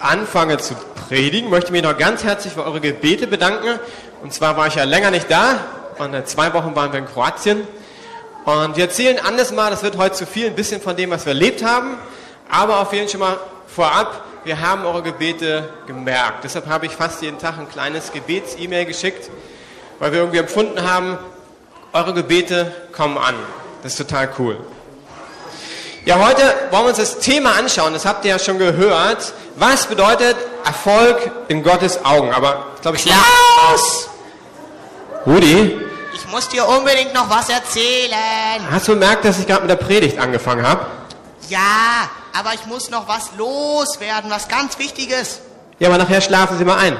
[0.00, 0.74] anfange zu
[1.08, 3.78] predigen, möchte ich mich noch ganz herzlich für eure Gebete bedanken.
[4.22, 5.60] Und zwar war ich ja länger nicht da.
[5.98, 7.66] Und zwei Wochen waren wir in Kroatien.
[8.44, 11.26] Und wir erzählen anders mal, das wird heute zu viel, ein bisschen von dem, was
[11.26, 11.96] wir erlebt haben.
[12.48, 16.44] Aber auf jeden Fall schon mal vorab, wir haben eure Gebete gemerkt.
[16.44, 19.28] Deshalb habe ich fast jeden Tag ein kleines Gebets-E-Mail geschickt,
[19.98, 21.18] weil wir irgendwie empfunden haben,
[21.92, 23.34] eure Gebete kommen an.
[23.82, 24.58] Das ist total cool.
[26.06, 27.92] Ja, heute wollen wir uns das Thema anschauen.
[27.92, 29.32] Das habt ihr ja schon gehört.
[29.56, 32.32] Was bedeutet Erfolg in Gottes Augen?
[32.32, 34.08] Aber ich glaube, ich Klaus!
[35.26, 35.80] Rudi,
[36.14, 38.60] Ich muss dir unbedingt noch was erzählen.
[38.70, 40.86] hast du bemerkt, dass ich gerade mit der Predigt angefangen habe?
[41.48, 45.40] Ja, aber ich muss noch was loswerden, was ganz Wichtiges.
[45.80, 46.96] Ja, aber nachher schlafen Sie mal ein.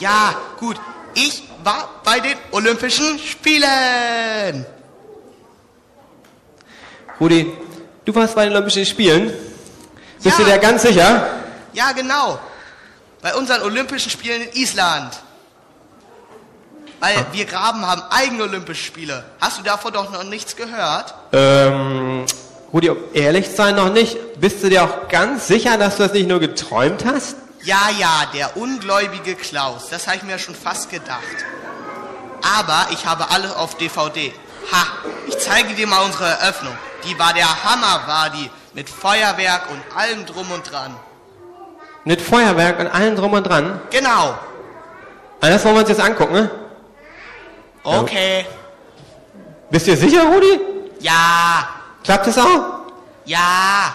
[0.00, 0.76] Ja, gut.
[1.14, 4.66] Ich war bei den Olympischen Spielen.
[7.20, 7.52] Rudi,
[8.04, 9.32] du warst bei den Olympischen Spielen.
[10.22, 10.44] Bist Ja.
[10.44, 11.26] du dir ganz sicher?
[11.72, 12.38] Ja, genau.
[13.22, 15.12] Bei unseren Olympischen Spielen in Island.
[17.00, 19.24] Weil wir Graben haben eigene Olympische Spiele.
[19.40, 21.14] Hast du davon doch noch nichts gehört?
[21.32, 22.24] Ähm,
[22.72, 24.40] Rudi, um ehrlich zu sein noch nicht.
[24.40, 27.36] Bist du dir auch ganz sicher, dass du das nicht nur geträumt hast?
[27.62, 29.88] Ja, ja, der ungläubige Klaus.
[29.90, 31.20] Das habe ich mir schon fast gedacht.
[32.58, 34.32] Aber ich habe alles auf DVD.
[34.72, 34.86] Ha,
[35.26, 36.76] ich zeige dir mal unsere Eröffnung.
[37.04, 38.50] Die war der Hammer, war die.
[38.74, 40.94] Mit Feuerwerk und allem drum und dran.
[42.04, 43.80] Mit Feuerwerk und allem drum und dran.
[43.90, 44.38] Genau.
[45.40, 46.50] Ah, Das wollen wir uns jetzt angucken, ne?
[47.84, 48.46] Okay.
[49.70, 50.60] Bist du sicher, Rudi?
[51.00, 51.68] Ja,
[52.04, 52.60] Klappt das auch?
[53.24, 53.94] ja.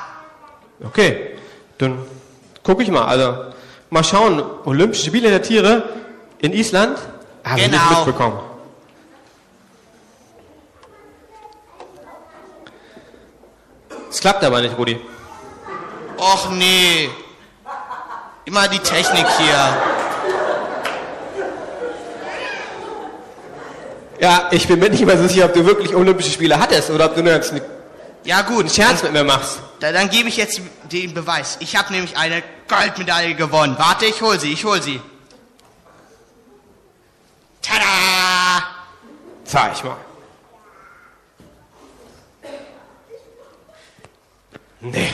[0.83, 1.37] Okay,
[1.77, 1.99] dann
[2.63, 3.05] gucke ich mal.
[3.05, 3.45] Also,
[3.91, 4.43] mal schauen.
[4.65, 5.83] Olympische Spiele der Tiere
[6.39, 6.97] in Island?
[7.43, 8.03] Habe ich nicht Genau.
[8.05, 8.39] mitbekommen.
[14.11, 14.99] Es klappt aber nicht, Rudi.
[16.17, 17.09] Och nee.
[18.45, 19.77] Immer die Technik hier.
[24.19, 27.05] Ja, ich bin mir nicht mehr so sicher, ob du wirklich Olympische Spiele hattest oder
[27.05, 27.61] ob du nur jetzt einen
[28.23, 29.59] Ja gut, Scherz mit mir machst.
[29.79, 30.61] Da, dann gebe ich jetzt
[30.91, 31.57] den Beweis.
[31.59, 33.75] Ich habe nämlich eine Goldmedaille gewonnen.
[33.79, 35.01] Warte, ich hol sie, ich hol sie.
[37.61, 38.63] Tada!
[39.45, 39.97] Zeig mal.
[44.81, 45.13] Nee.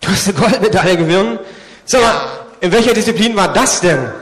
[0.00, 1.38] Du hast eine Goldmedaille gewonnen?
[1.84, 2.28] Sag mal,
[2.60, 4.12] in welcher Disziplin war das denn?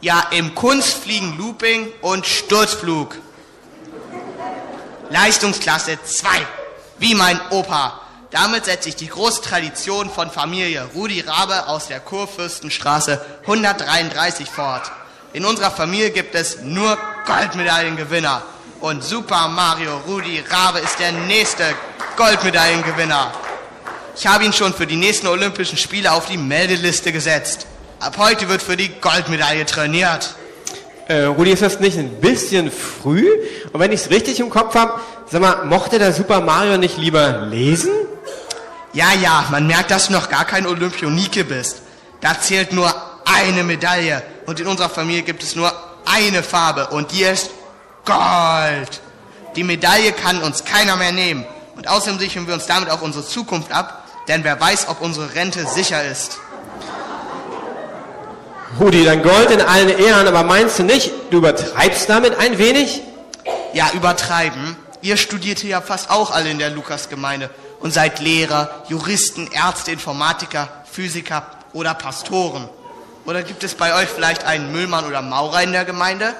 [0.00, 3.16] Ja, im Kunstfliegen, Looping und Sturzflug.
[5.10, 6.28] Leistungsklasse 2.
[6.98, 8.00] Wie mein Opa.
[8.30, 14.90] Damit setze ich die große Tradition von Familie Rudi Rabe aus der Kurfürstenstraße 133 fort.
[15.32, 18.42] In unserer Familie gibt es nur Goldmedaillengewinner.
[18.80, 21.74] Und Super Mario Rudi Rabe ist der nächste
[22.20, 23.32] Goldmedaillengewinner.
[24.14, 27.66] Ich habe ihn schon für die nächsten Olympischen Spiele auf die Meldeliste gesetzt.
[27.98, 30.34] Ab heute wird für die Goldmedaille trainiert.
[31.08, 33.26] Äh, Rudi, ist das nicht ein bisschen früh?
[33.72, 35.00] Und wenn ich es richtig im Kopf habe,
[35.30, 37.90] sag mal, mochte der Super Mario nicht lieber lesen?
[38.92, 41.80] Ja, ja, man merkt, dass du noch gar kein Olympionike bist.
[42.20, 42.94] Da zählt nur
[43.24, 44.22] eine Medaille.
[44.44, 45.72] Und in unserer Familie gibt es nur
[46.04, 46.88] eine Farbe.
[46.88, 47.50] Und die ist
[48.04, 49.00] Gold.
[49.56, 51.46] Die Medaille kann uns keiner mehr nehmen.
[51.80, 54.04] Und außerdem sichern wir uns damit auch unsere Zukunft ab.
[54.28, 56.36] Denn wer weiß, ob unsere Rente sicher ist.
[58.78, 63.00] Rudi, dein Gold in allen Ehren, aber meinst du nicht, du übertreibst damit ein wenig?
[63.72, 64.76] Ja, übertreiben.
[65.00, 67.48] Ihr studiert hier ja fast auch alle in der Lukasgemeinde
[67.80, 72.68] und seid Lehrer, Juristen, Ärzte, Informatiker, Physiker oder Pastoren.
[73.24, 76.34] Oder gibt es bei euch vielleicht einen Müllmann oder Maurer in der Gemeinde?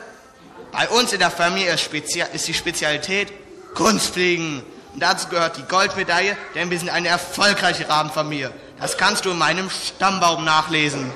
[0.70, 3.32] Bei uns in der Familie ist, spezia ist die Spezialität
[3.74, 4.62] Kunstfliegen.
[4.92, 8.50] Und dazu gehört die Goldmedaille, denn wir sind eine erfolgreiche Rabenfamilie.
[8.80, 11.10] Das kannst du in meinem Stammbaum nachlesen.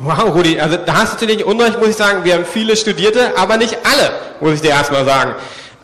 [0.00, 2.22] Wow, Rudi, also da hast du natürlich Unrecht, muss ich sagen.
[2.22, 5.34] Wir haben viele Studierte, aber nicht alle, muss ich dir erstmal sagen.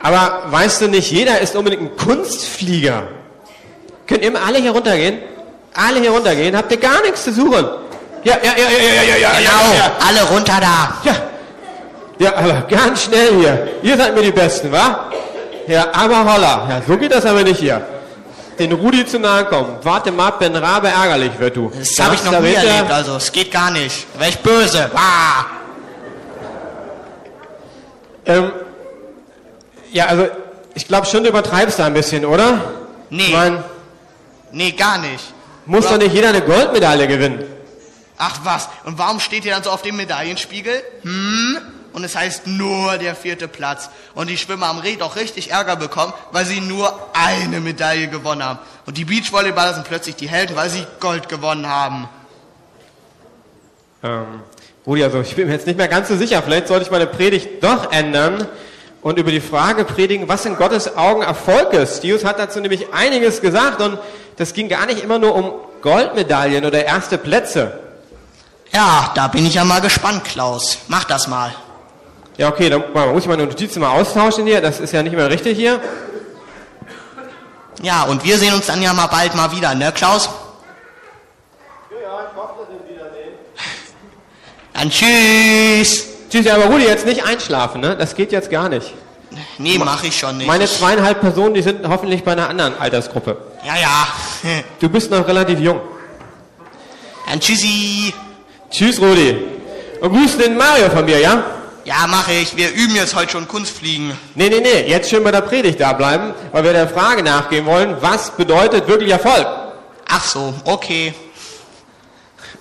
[0.01, 3.09] Aber weißt du nicht, jeder ist unbedingt ein Kunstflieger.
[4.07, 5.19] Könnt ihr alle hier runtergehen?
[5.75, 7.67] Alle hier runtergehen, habt ihr gar nichts zu suchen.
[8.23, 9.75] Ja, ja, ja, ja, ja, ja, ja, genau.
[9.77, 10.97] ja, alle runter da.
[11.03, 11.17] Ja,
[12.19, 13.69] ja, aber ganz schnell hier.
[13.83, 15.11] Ihr seid mir die Besten, wa?
[15.67, 16.67] Ja, aber holla.
[16.69, 17.81] Ja, so geht das aber nicht hier.
[18.59, 19.77] Den Rudi zu nahe kommen.
[19.83, 21.73] Warte mal, ab, wenn Rabe ärgerlich wird, du.
[21.77, 24.07] Das habe ich noch da nie er- erlebt, also es geht gar nicht.
[24.19, 24.91] Wäre ich böse.
[24.95, 25.45] Ah.
[28.27, 28.53] Ähm,
[29.93, 30.29] ja, also,
[30.75, 32.61] ich glaube schon, du übertreibst da ein bisschen, oder?
[33.11, 33.25] Nee.
[33.25, 33.63] Ich mein,
[34.53, 35.25] Nee, gar nicht.
[35.67, 37.45] muss doch nicht jeder eine Goldmedaille gewinnen.
[38.17, 40.81] Ach was, und warum steht ihr dann so auf dem Medaillenspiegel?
[41.03, 41.59] Hm?
[41.95, 43.89] Und es heißt nur der vierte Platz.
[44.17, 48.59] Und die Schwimmer haben doch richtig Ärger bekommen, weil sie nur eine Medaille gewonnen haben.
[48.85, 52.09] Und die Beachvolleyballer sind plötzlich die Helden, weil sie Gold gewonnen haben.
[54.03, 54.43] Ähm,
[54.85, 56.43] Rudi, also ich bin mir jetzt nicht mehr ganz so sicher.
[56.43, 58.49] Vielleicht sollte ich meine Predigt doch ändern
[59.01, 62.03] und über die Frage predigen, was in Gottes Augen Erfolg ist.
[62.03, 63.99] Jesus hat dazu nämlich einiges gesagt und
[64.37, 67.79] das ging gar nicht immer nur um Goldmedaillen oder erste Plätze.
[68.73, 70.79] Ja, da bin ich ja mal gespannt, Klaus.
[70.89, 71.55] Mach das mal.
[72.37, 72.83] Ja, okay, dann
[73.13, 74.61] muss ich meine Notizen mal austauschen hier.
[74.61, 75.81] Das ist ja nicht mehr richtig hier.
[77.83, 80.29] Ja, und wir sehen uns dann ja mal bald mal wieder, ne, Klaus?
[81.91, 83.35] Ja, ich hoffe, dass wir wiedersehen.
[84.73, 86.07] Dann tschüss.
[86.31, 87.97] Tschüss, ja, aber Rudi, jetzt nicht einschlafen, ne?
[87.97, 88.95] Das geht jetzt gar nicht.
[89.59, 90.47] Nee, mach ich schon nicht.
[90.47, 93.37] Meine zweieinhalb Personen, die sind hoffentlich bei einer anderen Altersgruppe.
[93.65, 94.09] ja, ja.
[94.81, 95.81] Du bist noch relativ jung.
[97.29, 98.13] Dann tschüssi.
[98.71, 99.37] Tschüss, Rudi.
[100.01, 101.45] Und grüß den Mario von mir, ja?
[101.85, 102.57] Ja, mache ich.
[102.57, 104.17] Wir üben jetzt heute schon Kunstfliegen.
[104.35, 107.67] Nee, nee, nee, jetzt schön bei der Predigt da bleiben, weil wir der Frage nachgehen
[107.67, 109.47] wollen, was bedeutet wirklich Erfolg?
[110.09, 111.13] Ach so, okay.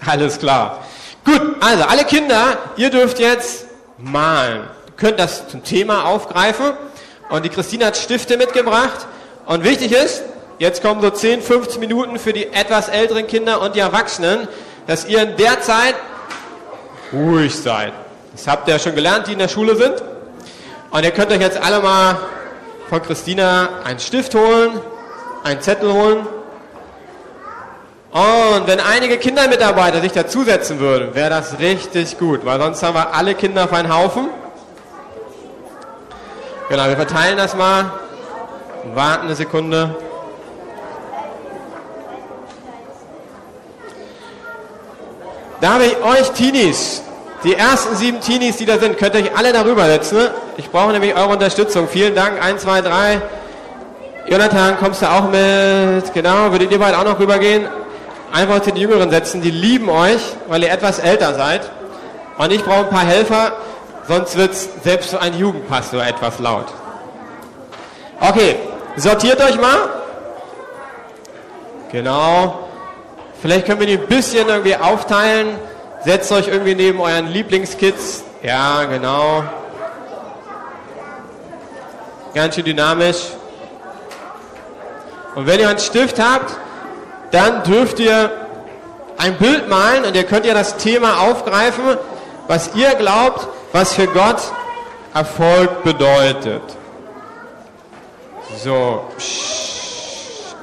[0.05, 0.83] Alles klar.
[1.23, 3.65] Gut, also alle Kinder, ihr dürft jetzt
[3.97, 4.63] malen.
[4.87, 6.73] Ihr könnt das zum Thema aufgreifen
[7.29, 9.07] und die Christine hat Stifte mitgebracht
[9.45, 10.23] und wichtig ist,
[10.59, 14.49] jetzt kommen so 10, 15 Minuten für die etwas älteren Kinder und die Erwachsenen,
[14.85, 15.95] dass ihr in der Zeit
[17.13, 17.93] ruhig seid.
[18.33, 20.03] Das habt ihr ja schon gelernt, die in der Schule sind.
[20.91, 22.17] Und ihr könnt euch jetzt alle mal
[22.89, 24.79] von Christina einen Stift holen,
[25.43, 26.27] einen Zettel holen.
[28.11, 33.13] Und wenn einige Kindermitarbeiter sich dazusetzen würden, wäre das richtig gut, weil sonst haben wir
[33.13, 34.29] alle Kinder auf einen Haufen.
[36.69, 37.91] Genau, wir verteilen das mal.
[38.93, 39.95] Warten eine Sekunde.
[45.61, 47.01] Da habe ich euch Teenies,
[47.43, 50.29] die ersten sieben Teenies, die da sind, könnt ihr euch alle darüber setzen.
[50.57, 51.87] Ich brauche nämlich eure Unterstützung.
[51.87, 52.41] Vielen Dank.
[52.41, 53.21] Eins, zwei, drei.
[54.27, 56.13] Jonathan, kommst du auch mit?
[56.13, 57.67] Genau, würdet ihr beide auch noch rübergehen?
[58.31, 61.69] Einfach zu den Jüngeren setzen, die lieben euch, weil ihr etwas älter seid.
[62.37, 63.51] Und ich brauche ein paar Helfer,
[64.07, 66.65] sonst wird es selbst für einen Jugendpastor etwas laut.
[68.21, 68.55] Okay,
[68.95, 69.89] sortiert euch mal.
[71.91, 72.69] Genau.
[73.41, 75.59] Vielleicht können wir die ein bisschen irgendwie aufteilen.
[76.05, 78.23] Setzt euch irgendwie neben euren Lieblingskids.
[78.41, 79.43] Ja, genau.
[82.33, 83.27] Ganz schön dynamisch.
[85.35, 86.53] Und wenn ihr einen Stift habt,
[87.31, 88.31] dann dürft ihr
[89.17, 91.97] ein Bild malen und ihr könnt ja das Thema aufgreifen,
[92.47, 94.41] was ihr glaubt, was für Gott
[95.13, 96.61] Erfolg bedeutet.
[98.57, 99.05] So.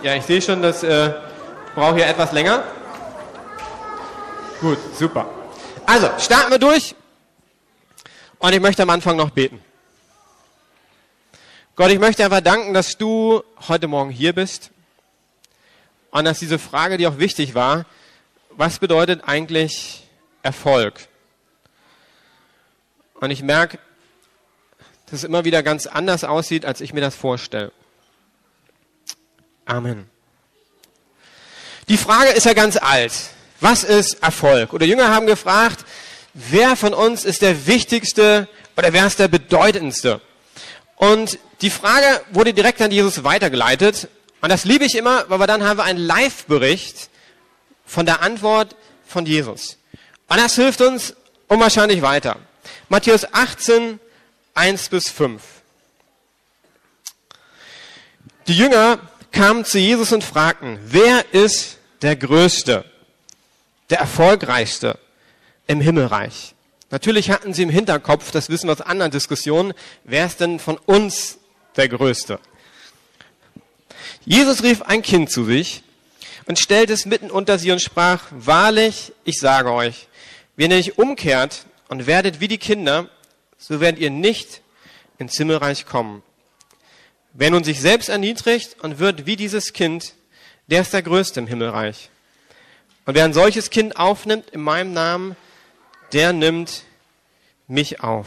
[0.03, 1.13] Ja, ich sehe schon, das äh,
[1.75, 2.63] braucht hier etwas länger.
[4.61, 5.27] Gut, super.
[5.87, 6.95] Also, starten wir durch.
[8.39, 9.62] Und ich möchte am Anfang noch beten.
[11.77, 14.71] Gott, ich möchte einfach danken, dass du heute Morgen hier bist.
[16.11, 17.87] Und dass diese Frage, die auch wichtig war,
[18.51, 20.07] was bedeutet eigentlich
[20.43, 21.09] Erfolg?
[23.15, 23.79] Und ich merke,
[25.06, 27.73] dass es immer wieder ganz anders aussieht, als ich mir das vorstelle.
[29.65, 30.11] Amen.
[31.89, 33.13] Die Frage ist ja ganz alt.
[33.61, 34.73] Was ist Erfolg?
[34.73, 35.85] Oder Jünger haben gefragt,
[36.35, 40.21] wer von uns ist der wichtigste oder wer ist der bedeutendste?
[40.97, 44.09] Und die Frage wurde direkt an Jesus weitergeleitet.
[44.41, 47.11] Und das liebe ich immer, weil wir dann haben wir einen Live-Bericht
[47.85, 49.77] von der Antwort von Jesus.
[50.29, 51.15] Und das hilft uns
[51.49, 52.37] unwahrscheinlich weiter.
[52.89, 54.01] Matthäus 18,
[54.55, 55.43] 1 bis 5.
[58.46, 58.99] Die Jünger
[59.32, 62.84] kamen zu Jesus und fragten, wer ist der Größte,
[63.91, 64.99] der Erfolgreichste
[65.67, 66.55] im Himmelreich?
[66.91, 70.77] Natürlich hatten sie im Hinterkopf, das wissen wir aus anderen Diskussionen, wer ist denn von
[70.79, 71.39] uns
[71.77, 72.41] der Größte?
[74.25, 75.82] Jesus rief ein Kind zu sich
[76.47, 80.09] und stellte es mitten unter sie und sprach, wahrlich, ich sage euch,
[80.56, 83.09] wenn ihr nicht umkehrt und werdet wie die Kinder,
[83.56, 84.63] so werdet ihr nicht
[85.19, 86.23] ins Himmelreich kommen.
[87.32, 90.15] Wer nun sich selbst erniedrigt und wird wie dieses Kind,
[90.67, 92.11] der ist der Größte im Himmelreich.
[93.10, 95.34] Und wer ein solches Kind aufnimmt in meinem Namen,
[96.12, 96.84] der nimmt
[97.67, 98.26] mich auf.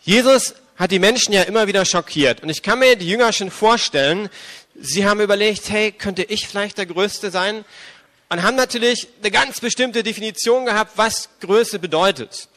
[0.00, 2.42] Jesus hat die Menschen ja immer wieder schockiert.
[2.42, 4.30] Und ich kann mir die Jünger schon vorstellen,
[4.80, 7.66] sie haben überlegt, hey, könnte ich vielleicht der Größte sein?
[8.30, 12.48] Und haben natürlich eine ganz bestimmte Definition gehabt, was Größe bedeutet.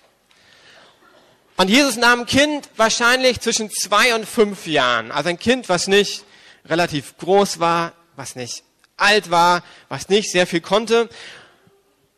[1.57, 5.11] Und Jesus nahm ein Kind wahrscheinlich zwischen zwei und fünf Jahren.
[5.11, 6.23] Also ein Kind, was nicht
[6.63, 8.63] relativ groß war, was nicht
[9.01, 11.10] alt war, was nicht sehr viel konnte.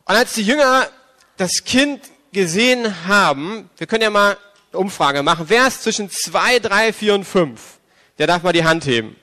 [0.06, 0.88] Und als die Jünger
[1.38, 4.38] das Kind gesehen haben, wir können ja mal
[4.72, 7.62] eine Umfrage machen, wer ist zwischen zwei, drei, vier und fünf?
[8.18, 9.16] Der darf mal die Hand heben.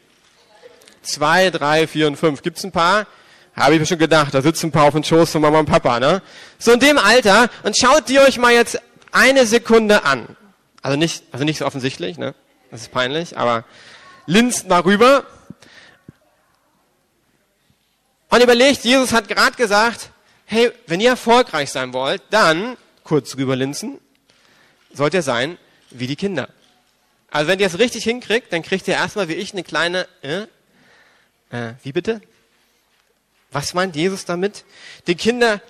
[1.02, 2.42] Zwei, drei, vier und fünf.
[2.42, 3.06] Gibt's ein paar?
[3.54, 5.66] Habe ich mir schon gedacht, da sitzen ein paar auf dem Schoß von Mama und
[5.66, 6.22] Papa, ne?
[6.58, 10.36] So in dem Alter, und schaut die euch mal jetzt eine Sekunde an.
[10.82, 12.34] Also nicht, also nicht so offensichtlich, ne?
[12.70, 13.64] Das ist peinlich, aber
[14.26, 15.24] linst mal rüber.
[18.30, 20.10] Und überlegt, Jesus hat gerade gesagt,
[20.44, 23.98] hey, wenn ihr erfolgreich sein wollt, dann, kurz rüberlinsen,
[24.92, 25.58] sollt ihr sein
[25.90, 26.48] wie die Kinder.
[27.30, 30.46] Also wenn ihr es richtig hinkriegt, dann kriegt ihr erstmal wie ich eine kleine, äh,
[31.50, 32.20] äh, wie bitte?
[33.50, 34.64] Was meint Jesus damit?
[35.06, 35.60] Die Kinder,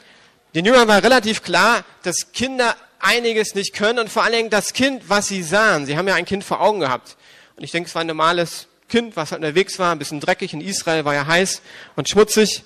[0.55, 4.73] den Jüngern war relativ klar, dass Kinder einiges nicht können und vor allen Dingen das
[4.73, 5.87] Kind, was sie sahen.
[5.87, 7.17] Sie haben ja ein Kind vor Augen gehabt.
[7.57, 10.53] Und ich denke, es war ein normales Kind, was halt unterwegs war, ein bisschen dreckig.
[10.55, 11.63] In Israel war ja heiß
[11.97, 12.65] und schmutzig.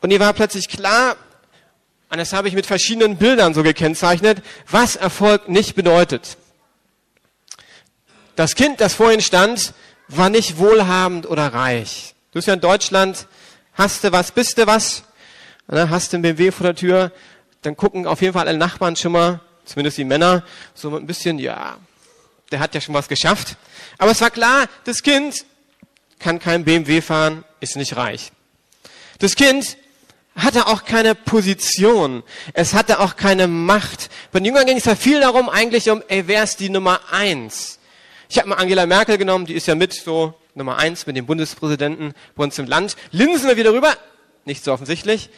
[0.00, 1.16] Und ihr war plötzlich klar,
[2.10, 6.36] und das habe ich mit verschiedenen Bildern so gekennzeichnet, was Erfolg nicht bedeutet.
[8.36, 9.74] Das Kind, das vorhin stand,
[10.08, 12.14] war nicht wohlhabend oder reich.
[12.30, 13.26] Du bist ja in Deutschland,
[13.72, 15.04] hast du was, bist du was,
[15.68, 17.12] hast du ein BMW vor der Tür,
[17.62, 20.44] dann gucken auf jeden Fall alle Nachbarn schon mal, zumindest die Männer,
[20.74, 21.78] so ein bisschen, ja,
[22.52, 23.56] der hat ja schon was geschafft.
[23.98, 25.46] Aber es war klar, das Kind
[26.18, 28.32] kann kein BMW fahren, ist nicht reich.
[29.18, 29.76] Das Kind
[30.36, 32.22] hatte auch keine Position.
[32.52, 34.10] Es hatte auch keine Macht.
[34.32, 37.00] Bei den Jüngern ging es ja viel darum, eigentlich um, ey, wer ist die Nummer
[37.10, 37.78] eins?
[38.28, 41.26] Ich habe mal Angela Merkel genommen, die ist ja mit so Nummer eins mit dem
[41.26, 42.96] Bundespräsidenten bei uns im Land.
[43.10, 43.96] Linsen wir wieder rüber.
[44.44, 45.30] Nicht so offensichtlich.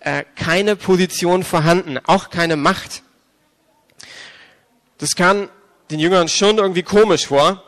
[0.00, 3.02] Äh, keine Position vorhanden, auch keine Macht.
[4.98, 5.48] Das kam
[5.90, 7.62] den Jüngern schon irgendwie komisch vor.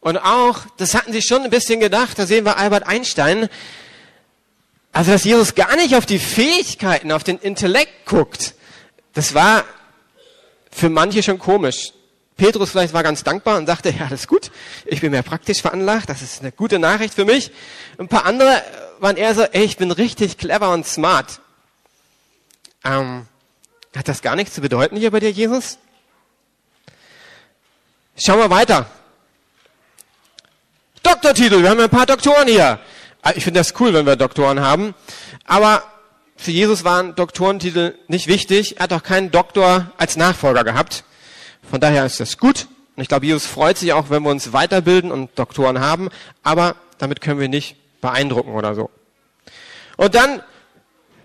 [0.00, 3.48] Und auch, das hatten sie schon ein bisschen gedacht, da sehen wir Albert Einstein,
[4.92, 8.54] also dass Jesus gar nicht auf die Fähigkeiten, auf den Intellekt guckt,
[9.14, 9.64] das war
[10.70, 11.92] für manche schon komisch.
[12.36, 14.52] Petrus vielleicht war ganz dankbar und sagte, ja, das ist gut,
[14.86, 17.50] ich bin mehr praktisch veranlagt, das ist eine gute Nachricht für mich.
[17.98, 18.62] Ein paar andere
[19.00, 21.40] waren eher so, ey, ich bin richtig clever und smart.
[22.84, 23.26] Ähm,
[23.96, 25.78] hat das gar nichts zu bedeuten hier bei dir, Jesus?
[28.16, 28.86] Schauen wir weiter.
[31.10, 32.78] Doktortitel, wir haben ein paar Doktoren hier.
[33.22, 34.94] Ah, ich finde das cool, wenn wir Doktoren haben.
[35.46, 35.82] Aber
[36.36, 38.76] für Jesus waren Doktorentitel nicht wichtig.
[38.76, 41.04] Er hat auch keinen Doktor als Nachfolger gehabt.
[41.70, 42.66] Von daher ist das gut.
[42.94, 46.10] Und ich glaube, Jesus freut sich auch, wenn wir uns weiterbilden und Doktoren haben.
[46.42, 48.90] Aber damit können wir nicht beeindrucken oder so.
[49.96, 50.42] Und dann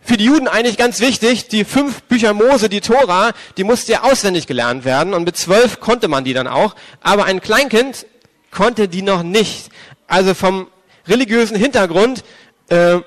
[0.02, 4.04] für die Juden eigentlich ganz wichtig, die fünf Bücher Mose, die Tora, die musste ja
[4.04, 8.06] auswendig gelernt werden und mit zwölf konnte man die dann auch, aber ein Kleinkind
[8.54, 9.73] konnte die noch nicht.
[10.14, 10.68] Also vom
[11.08, 12.24] religiösen Hintergrund,
[12.68, 13.00] äh,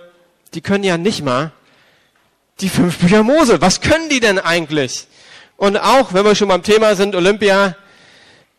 [0.55, 1.53] die können ja nicht mal
[2.59, 3.61] die fünf Bücher Mose.
[3.61, 5.07] Was können die denn eigentlich?
[5.57, 7.77] Und auch, wenn wir schon beim Thema sind, Olympia,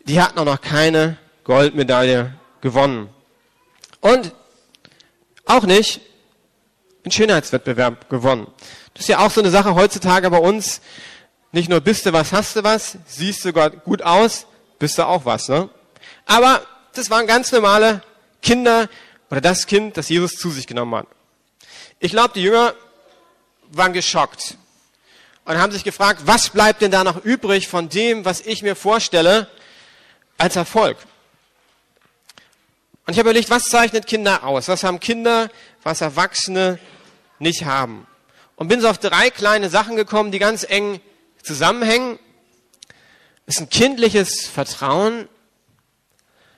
[0.05, 3.09] die hatten auch noch keine Goldmedaille gewonnen.
[3.99, 4.31] Und
[5.45, 5.99] auch nicht
[7.03, 8.47] einen Schönheitswettbewerb gewonnen.
[8.93, 10.79] Das ist ja auch so eine Sache heutzutage bei uns.
[11.51, 14.47] Nicht nur bist du was, hast du was, siehst du gut aus,
[14.79, 15.49] bist du auch was.
[15.49, 15.67] Ne?
[16.25, 16.61] Aber
[16.93, 18.01] das waren ganz normale
[18.41, 18.89] Kinder
[19.29, 21.07] oder das Kind, das Jesus zu sich genommen hat.
[21.99, 22.73] Ich glaube, die Jünger
[23.71, 24.57] waren geschockt
[25.45, 28.75] und haben sich gefragt, was bleibt denn da noch übrig von dem, was ich mir
[28.75, 29.47] vorstelle
[30.37, 30.97] als Erfolg?
[33.05, 34.67] Und ich habe überlegt, was zeichnet Kinder aus?
[34.67, 35.49] Was haben Kinder,
[35.83, 36.77] was Erwachsene
[37.39, 38.05] nicht haben?
[38.57, 40.99] Und bin so auf drei kleine Sachen gekommen, die ganz eng
[41.41, 42.19] zusammenhängen.
[43.45, 45.29] Es ist ein kindliches Vertrauen,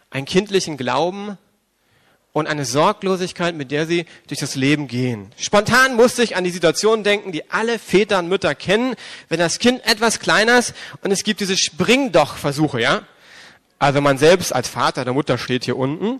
[0.09, 1.37] einen kindlichen Glauben
[2.31, 5.31] und eine Sorglosigkeit, mit der sie durch das Leben gehen.
[5.37, 8.95] Spontan musste ich an die Situation denken, die alle Väter und Mütter kennen,
[9.29, 13.01] wenn das Kind etwas kleiner ist und es gibt diese Springdoch-Versuche, ja?
[13.79, 16.19] Also man selbst als Vater der Mutter steht hier unten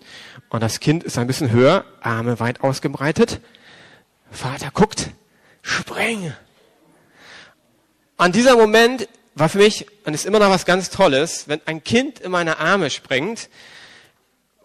[0.50, 3.42] und das Kind ist ein bisschen höher, Arme weit ausgebreitet.
[4.32, 5.10] Vater guckt,
[5.62, 6.34] spring.
[8.18, 11.84] An dieser Moment war für mich, und ist immer noch was ganz Tolles, wenn ein
[11.84, 13.50] Kind in meine Arme springt,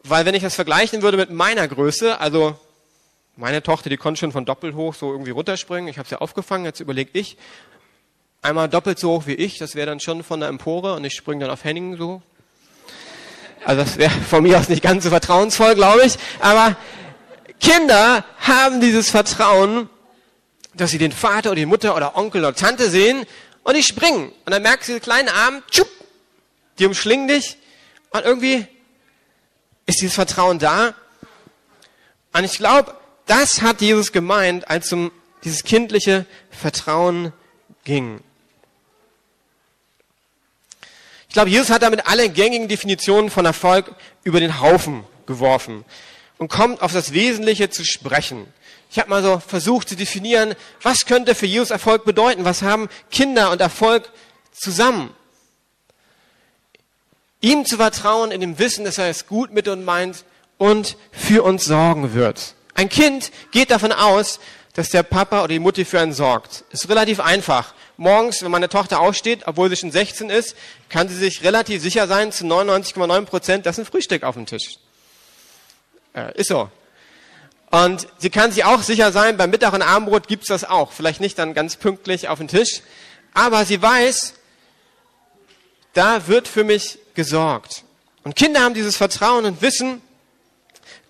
[0.04, 2.58] weil wenn ich das vergleichen würde mit meiner Größe, also
[3.36, 6.66] meine Tochter, die konnte schon von doppelt hoch so irgendwie runterspringen, ich habe sie aufgefangen,
[6.66, 7.38] jetzt überlege ich,
[8.42, 11.14] einmal doppelt so hoch wie ich, das wäre dann schon von der Empore und ich
[11.14, 12.22] springe dann auf Henning so.
[13.64, 16.76] Also das wäre von mir aus nicht ganz so vertrauensvoll, glaube ich, aber
[17.58, 19.88] Kinder haben dieses Vertrauen,
[20.74, 23.24] dass sie den Vater oder die Mutter oder Onkel oder Tante sehen
[23.62, 24.32] und die springen.
[24.44, 25.88] Und dann merkst du diese kleinen Arme, tschupp,
[26.78, 27.56] die umschlingen dich
[28.10, 28.66] und irgendwie
[29.86, 30.94] ist dieses Vertrauen da?
[32.32, 32.94] Und ich glaube,
[33.26, 35.10] das hat Jesus gemeint, als um
[35.44, 37.32] dieses kindliche Vertrauen
[37.84, 38.20] ging.
[41.28, 45.84] Ich glaube, Jesus hat damit alle gängigen Definitionen von Erfolg über den Haufen geworfen.
[46.38, 48.46] und kommt auf das Wesentliche zu sprechen.
[48.90, 52.44] Ich habe mal so versucht zu definieren, was könnte für Jesus Erfolg bedeuten?
[52.44, 54.10] Was haben Kinder und Erfolg
[54.52, 55.14] zusammen?
[57.44, 60.24] Ihm zu vertrauen in dem Wissen, dass er es gut mit uns meint
[60.56, 62.54] und für uns sorgen wird.
[62.72, 64.40] Ein Kind geht davon aus,
[64.72, 66.64] dass der Papa oder die Mutti für einen sorgt.
[66.70, 67.74] Ist relativ einfach.
[67.98, 70.56] Morgens, wenn meine Tochter aufsteht, obwohl sie schon 16 ist,
[70.88, 74.78] kann sie sich relativ sicher sein, zu 99,9 Prozent, dass ein Frühstück auf dem Tisch.
[76.14, 76.70] Äh, ist so.
[77.70, 80.92] Und sie kann sich auch sicher sein, beim Mittag und Abendbrot gibt's das auch.
[80.92, 82.80] Vielleicht nicht dann ganz pünktlich auf den Tisch.
[83.34, 84.32] Aber sie weiß,
[85.92, 87.84] da wird für mich gesorgt.
[88.22, 90.02] Und Kinder haben dieses Vertrauen und wissen,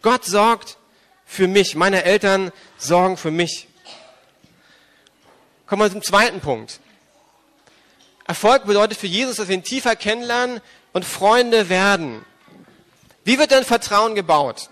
[0.03, 0.77] Gott sorgt
[1.25, 1.75] für mich.
[1.75, 3.69] Meine Eltern sorgen für mich.
[5.67, 6.81] Kommen wir zum zweiten Punkt.
[8.27, 10.61] Erfolg bedeutet für Jesus, dass wir ihn tiefer kennenlernen
[10.93, 12.25] und Freunde werden.
[13.25, 14.69] Wie wird denn Vertrauen gebaut?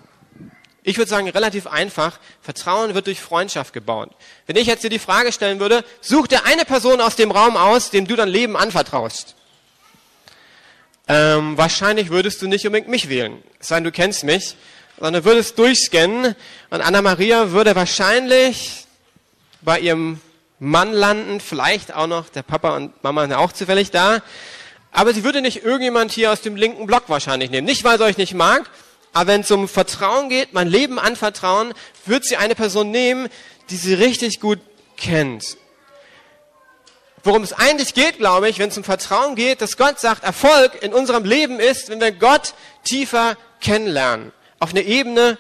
[0.85, 2.19] Ich würde sagen, relativ einfach.
[2.41, 4.11] Vertrauen wird durch Freundschaft gebaut.
[4.47, 7.57] Wenn ich jetzt dir die Frage stellen würde, such dir eine Person aus dem Raum
[7.57, 9.37] aus, dem du dein Leben anvertraust.
[11.09, 13.43] Ähm, wahrscheinlich würdest du nicht unbedingt mich wählen.
[13.59, 14.57] Es sei denn, du kennst mich
[15.03, 16.37] sondern würdest durchscannen
[16.71, 18.87] und Anna-Maria würde wahrscheinlich
[19.61, 20.21] bei ihrem
[20.61, 24.23] Mann landen, vielleicht auch noch, der Papa und Mama sind auch zufällig da,
[24.93, 27.67] aber sie würde nicht irgendjemand hier aus dem linken Block wahrscheinlich nehmen.
[27.67, 28.71] Nicht, weil sie euch nicht mag,
[29.13, 31.75] aber wenn es um Vertrauen geht, mein Leben anvertrauen,
[32.07, 33.29] wird sie eine Person nehmen,
[33.71, 34.61] die sie richtig gut
[34.97, 35.57] kennt.
[37.25, 40.83] Worum es eigentlich geht, glaube ich, wenn es um Vertrauen geht, dass Gott sagt, Erfolg
[40.83, 45.39] in unserem Leben ist, wenn wir Gott tiefer kennenlernen auf eine Ebene,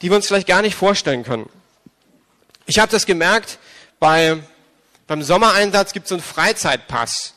[0.00, 1.48] die wir uns vielleicht gar nicht vorstellen können.
[2.66, 3.58] Ich habe das gemerkt,
[4.00, 4.38] bei,
[5.06, 7.34] beim Sommereinsatz gibt es so einen Freizeitpass.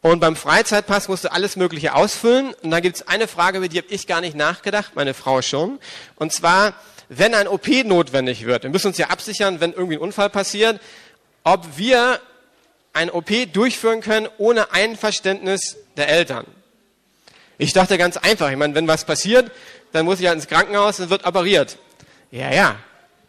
[0.00, 2.54] Und beim Freizeitpass musst du alles Mögliche ausfüllen.
[2.62, 5.42] Und da gibt es eine Frage, über die habe ich gar nicht nachgedacht, meine Frau
[5.42, 5.80] schon.
[6.16, 6.74] Und zwar,
[7.08, 10.80] wenn ein OP notwendig wird, wir müssen uns ja absichern, wenn irgendwie ein Unfall passiert,
[11.42, 12.20] ob wir
[12.98, 16.46] ein OP durchführen können ohne Einverständnis der Eltern.
[17.56, 19.52] Ich dachte ganz einfach, ich meine, wenn was passiert,
[19.92, 21.78] dann muss ich ja ins Krankenhaus und wird operiert.
[22.30, 22.76] Ja, ja.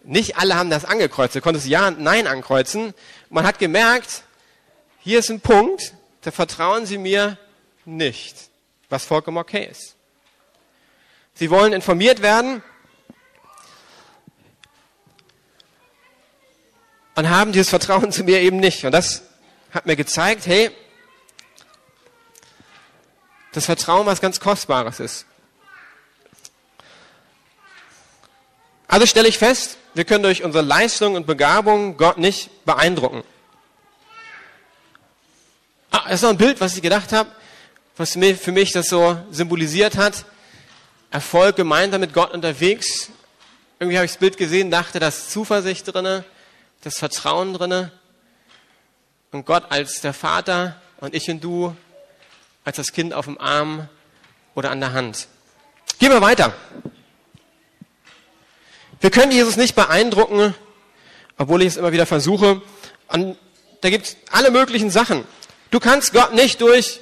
[0.04, 1.36] Nicht alle haben das angekreuzt.
[1.36, 2.94] Du konntest Ja und Nein ankreuzen.
[3.30, 4.24] Man hat gemerkt,
[5.00, 7.38] hier ist ein Punkt, da vertrauen Sie mir
[7.86, 8.36] nicht,
[8.90, 9.96] was vollkommen okay ist.
[11.36, 12.64] Sie wollen informiert werden
[17.16, 18.84] und haben dieses Vertrauen zu mir eben nicht.
[18.84, 19.29] Und das
[19.72, 20.72] hat mir gezeigt, hey,
[23.52, 25.26] das Vertrauen was ganz Kostbares ist.
[28.88, 33.24] Also stelle ich fest, wir können durch unsere Leistung und Begabung Gott nicht beeindrucken.
[35.92, 37.30] Ah, das ist noch ein Bild, was ich gedacht habe,
[37.98, 40.26] was für mich das so symbolisiert hat.
[41.12, 43.10] Erfolg gemeinsam mit Gott unterwegs.
[43.80, 46.24] Irgendwie habe ich das Bild gesehen, dachte, da ist Zuversicht drinne,
[46.82, 47.92] das Vertrauen drinne.
[49.32, 51.76] Und Gott als der Vater und ich und du
[52.66, 53.88] als das Kind auf dem Arm
[54.56, 55.28] oder an der Hand.
[56.00, 56.54] Gehen wir weiter.
[59.00, 60.56] Wir können Jesus nicht beeindrucken,
[61.38, 62.62] obwohl ich es immer wieder versuche.
[63.08, 63.38] Und
[63.82, 65.24] da gibt es alle möglichen Sachen.
[65.72, 67.00] Du kannst Gott nicht durch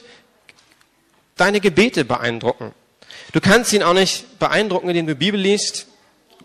[1.38, 2.74] deine Gebete beeindrucken.
[3.32, 5.88] Du kannst ihn auch nicht beeindrucken, indem du Bibel liest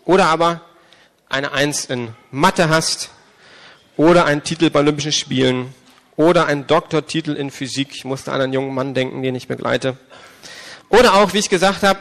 [0.05, 0.61] oder aber
[1.29, 3.09] eine Eins in Mathe hast
[3.97, 5.73] oder einen Titel bei Olympischen Spielen
[6.15, 7.89] oder einen Doktortitel in Physik.
[7.93, 9.97] Ich musste an einen jungen Mann denken, den ich begleite.
[10.89, 11.99] Oder auch, wie ich gesagt habe,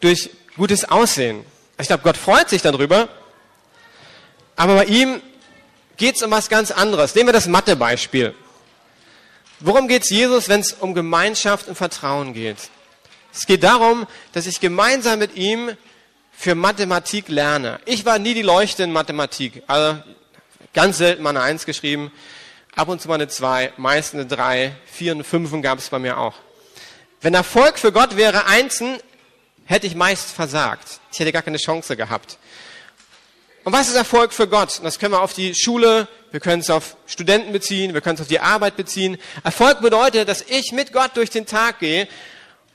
[0.00, 1.44] durch gutes Aussehen.
[1.78, 3.08] Ich glaube, Gott freut sich darüber,
[4.56, 5.20] aber bei ihm
[5.96, 7.14] geht es um was ganz anderes.
[7.14, 8.34] Nehmen wir das Mathe-Beispiel.
[9.60, 12.56] Worum geht es Jesus, wenn es um Gemeinschaft und Vertrauen geht?
[13.32, 15.70] Es geht darum, dass ich gemeinsam mit ihm
[16.32, 17.80] für Mathematik lerne.
[17.86, 19.62] Ich war nie die Leuchte in Mathematik.
[19.66, 20.02] Also
[20.74, 22.12] ganz selten mal eine Eins geschrieben,
[22.74, 25.98] ab und zu mal eine Zwei, meist eine Drei, Vier und Fünfen gab es bei
[25.98, 26.34] mir auch.
[27.20, 28.98] Wenn Erfolg für Gott wäre Einsen,
[29.64, 31.00] hätte ich meist versagt.
[31.12, 32.38] Ich hätte gar keine Chance gehabt.
[33.64, 34.78] Und was ist Erfolg für Gott?
[34.78, 38.14] Und das können wir auf die Schule, wir können es auf Studenten beziehen, wir können
[38.14, 39.18] es auf die Arbeit beziehen.
[39.42, 42.06] Erfolg bedeutet, dass ich mit Gott durch den Tag gehe.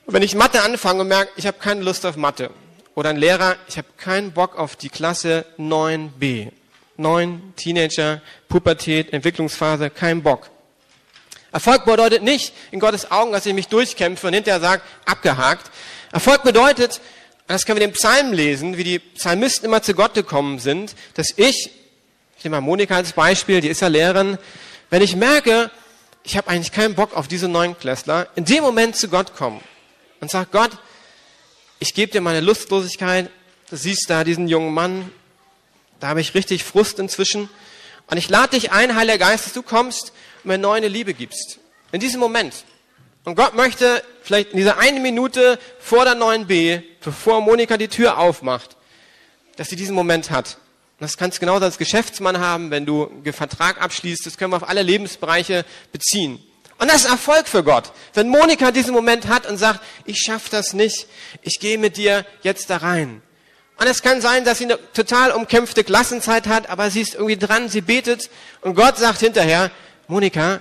[0.05, 2.49] Und wenn ich Mathe anfange und merke, ich habe keine Lust auf Mathe.
[2.93, 6.51] Oder ein Lehrer, ich habe keinen Bock auf die Klasse 9b.
[7.01, 10.49] 9, Teenager, Pubertät, Entwicklungsphase, kein Bock.
[11.51, 15.69] Erfolg bedeutet nicht in Gottes Augen, dass ich mich durchkämpfe und hinterher sage, abgehakt,
[16.11, 17.01] Erfolg bedeutet,
[17.47, 21.33] das können wir den Psalmen lesen, wie die Psalmisten immer zu Gott gekommen sind, dass
[21.35, 21.71] ich,
[22.37, 24.37] ich nehme mal Monika als Beispiel, die ist ja Lehrerin,
[24.89, 25.71] wenn ich merke,
[26.23, 29.61] ich habe eigentlich keinen Bock auf diese neuen Klässler, in dem Moment zu Gott kommen
[30.21, 30.71] und sage, Gott,
[31.79, 33.29] ich gebe dir meine Lustlosigkeit,
[33.71, 35.13] Du siehst da diesen jungen Mann,
[36.01, 37.47] da habe ich richtig Frust inzwischen.
[38.07, 40.11] Und ich lade dich ein, Heiliger Geist, dass du kommst
[40.43, 41.59] und mir neue Liebe gibst.
[41.93, 42.65] In diesem Moment.
[43.23, 47.87] Und Gott möchte vielleicht in dieser eine Minute vor der neuen B, bevor Monika die
[47.87, 48.75] Tür aufmacht,
[49.57, 50.57] dass sie diesen Moment hat.
[50.99, 54.25] Das kannst du genauso als Geschäftsmann haben, wenn du einen Vertrag abschließt.
[54.25, 56.43] Das können wir auf alle Lebensbereiche beziehen.
[56.79, 57.91] Und das ist Erfolg für Gott.
[58.15, 61.07] Wenn Monika diesen Moment hat und sagt, ich schaffe das nicht,
[61.43, 63.21] ich gehe mit dir jetzt da rein.
[63.81, 67.35] Und es kann sein, dass sie eine total umkämpfte Klassenzeit hat, aber sie ist irgendwie
[67.35, 68.29] dran, sie betet
[68.61, 69.71] und Gott sagt hinterher,
[70.07, 70.59] Monika,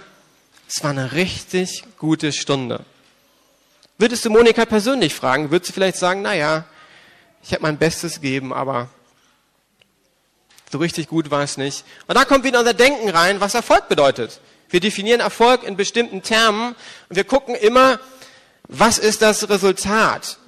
[0.67, 2.83] es war eine richtig gute Stunde.
[3.99, 6.65] Würdest du Monika persönlich fragen, würdest du vielleicht sagen, na ja,
[7.43, 8.89] ich habe mein Bestes gegeben, aber
[10.73, 11.85] so richtig gut war es nicht.
[12.07, 14.41] Und da kommt wieder unser Denken rein, was Erfolg bedeutet.
[14.71, 16.75] Wir definieren Erfolg in bestimmten Termen
[17.11, 18.01] und wir gucken immer,
[18.67, 20.39] was ist das Resultat?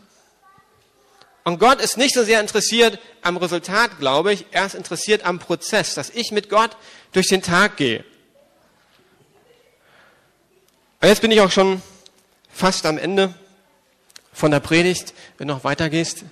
[1.44, 4.46] Und Gott ist nicht so sehr interessiert am Resultat, glaube ich.
[4.52, 6.76] Er ist interessiert am Prozess, dass ich mit Gott
[7.12, 8.04] durch den Tag gehe.
[11.00, 11.82] Und jetzt bin ich auch schon
[12.48, 13.34] fast am Ende
[14.32, 15.14] von der Predigt.
[15.36, 16.24] Wenn du noch weitergehst,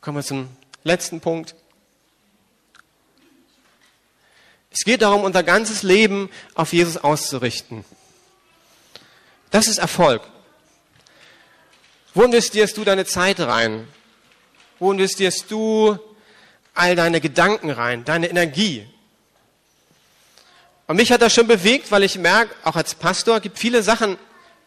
[0.00, 0.48] kommen wir zum
[0.82, 1.54] letzten Punkt.
[4.72, 7.84] Es geht darum, unser ganzes Leben auf Jesus auszurichten.
[9.50, 10.22] Das ist Erfolg.
[12.14, 13.88] Wo investierst du deine Zeit rein?
[14.78, 15.98] Wo investierst du
[16.74, 18.86] all deine Gedanken rein, deine Energie?
[20.86, 24.18] Und mich hat das schon bewegt, weil ich merke, auch als Pastor gibt viele Sachen,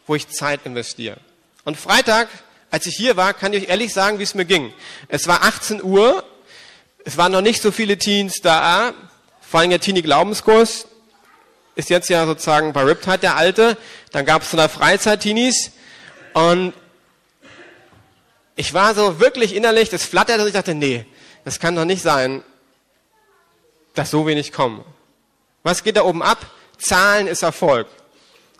[0.08, 1.18] wo ich Zeit investiere.
[1.66, 2.30] Und Freitag,
[2.72, 4.74] als ich hier war, kann ich euch ehrlich sagen, wie es mir ging.
[5.08, 6.24] Es war 18 Uhr,
[7.04, 8.94] es waren noch nicht so viele Teens da,
[9.42, 10.88] vor allem der Teenie-Glaubenskurs
[11.76, 13.78] ist jetzt ja sozusagen bei Riptide der alte.
[14.12, 15.72] Dann gab es so eine Freizeit-Teenies
[16.34, 16.74] und
[18.56, 21.06] ich war so wirklich innerlich, das flatterte und ich dachte, nee,
[21.44, 22.44] das kann doch nicht sein,
[23.94, 24.84] dass so wenig kommen.
[25.64, 26.46] Was geht da oben ab?
[26.78, 27.88] Zahlen ist Erfolg.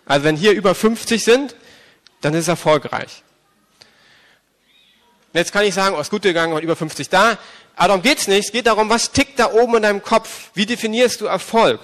[0.04, 1.56] Also wenn hier über 50 sind,
[2.20, 3.22] dann ist es erfolgreich.
[5.32, 7.38] Und jetzt kann ich sagen, oh, ist gut gegangen, und über 50 da.
[7.74, 8.46] Aber darum geht's nicht.
[8.46, 10.50] Es geht darum, was tickt da oben in deinem Kopf?
[10.54, 11.80] Wie definierst du Erfolg?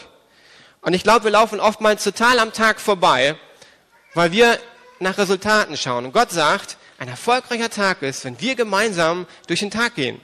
[0.80, 3.36] Und ich glaube, wir laufen oftmals total am Tag vorbei,
[4.14, 4.58] weil wir
[5.00, 6.06] nach Resultaten schauen.
[6.06, 10.20] Und Gott sagt, ein erfolgreicher Tag ist, wenn wir gemeinsam durch den Tag gehen.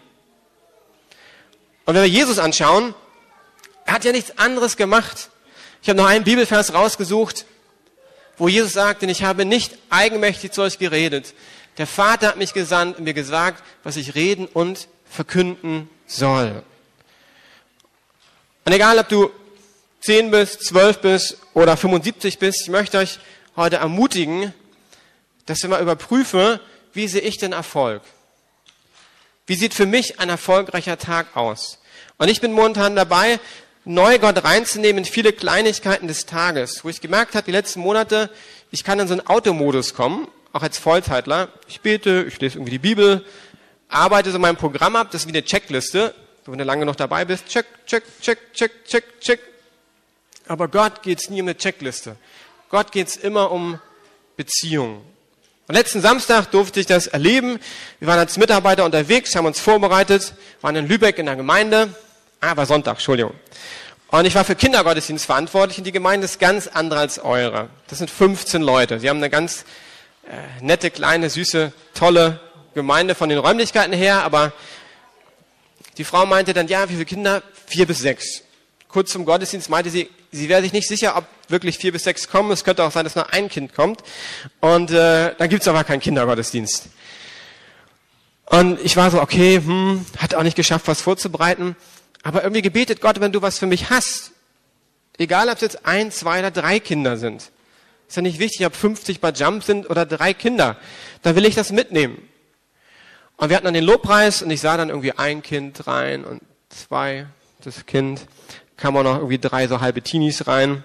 [1.84, 2.94] Und wenn wir Jesus anschauen,
[3.84, 5.28] er hat ja nichts anderes gemacht.
[5.82, 7.46] Ich habe noch einen Bibelvers rausgesucht,
[8.36, 11.34] wo Jesus sagt, denn ich habe nicht eigenmächtig zu euch geredet.
[11.78, 16.62] Der Vater hat mich gesandt und mir gesagt, was ich reden und verkünden soll.
[18.64, 19.32] Und egal, ob du
[20.02, 23.18] 10 bist, 12 bist oder 75 bist, ich möchte euch
[23.56, 24.54] heute ermutigen,
[25.48, 26.60] dass wir mal überprüfen,
[26.92, 28.02] wie sehe ich denn Erfolg?
[29.46, 31.78] Wie sieht für mich ein erfolgreicher Tag aus?
[32.18, 33.40] Und ich bin momentan dabei,
[33.84, 38.28] neu Gott reinzunehmen in viele Kleinigkeiten des Tages, wo ich gemerkt habe, die letzten Monate,
[38.70, 41.48] ich kann in so einen Automodus kommen, auch als Vollzeitler.
[41.66, 43.24] Ich bete, ich lese irgendwie die Bibel,
[43.88, 46.14] arbeite so mein Programm ab, das ist wie eine Checkliste.
[46.44, 49.40] Wenn du lange noch dabei bist, check, check, check, check, check, check.
[50.46, 52.16] Aber Gott geht's nie um eine Checkliste.
[52.70, 53.78] Gott geht's immer um
[54.36, 55.02] Beziehung.
[55.68, 57.60] Und letzten Samstag durfte ich das erleben.
[58.00, 61.94] Wir waren als Mitarbeiter unterwegs, haben uns vorbereitet, waren in Lübeck in der Gemeinde,
[62.40, 63.34] Ah, war Sonntag, Entschuldigung.
[64.08, 67.68] Und ich war für Kindergottesdienst verantwortlich und die Gemeinde ist ganz andere als eure.
[67.88, 69.00] Das sind 15 Leute.
[69.00, 69.64] Sie haben eine ganz
[70.24, 72.38] äh, nette, kleine, süße, tolle
[72.74, 74.52] Gemeinde von den Räumlichkeiten her, aber
[75.96, 77.42] die Frau meinte dann, ja, wie viele Kinder?
[77.66, 78.42] Vier bis sechs.
[78.88, 82.28] Kurz zum Gottesdienst meinte sie, sie wäre sich nicht sicher, ob wirklich vier bis sechs
[82.28, 82.50] kommen.
[82.50, 84.02] Es könnte auch sein, dass nur ein Kind kommt.
[84.60, 86.88] Und äh, dann gibt's aber keinen Kindergottesdienst.
[88.46, 91.76] Und ich war so, okay, hm, hat auch nicht geschafft, was vorzubereiten.
[92.22, 94.32] Aber irgendwie gebetet Gott, wenn du was für mich hast,
[95.18, 97.50] egal ob es jetzt ein, zwei oder drei Kinder sind,
[98.08, 100.76] ist ja nicht wichtig, ob 50 bei Jump sind oder drei Kinder,
[101.22, 102.26] da will ich das mitnehmen.
[103.36, 106.40] Und wir hatten dann den Lobpreis und ich sah dann irgendwie ein Kind rein und
[106.70, 107.26] zwei,
[107.62, 108.22] das Kind,
[108.78, 110.82] kam auch noch irgendwie drei so halbe Teenies rein.